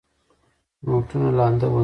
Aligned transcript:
نوټونه 0.87 1.29
لانده 1.37 1.67
ول. 1.71 1.79